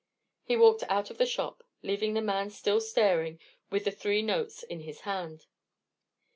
[0.41, 4.63] He walked out of the shop, leaving the man still staring, with the three notes
[4.63, 5.45] in his hand.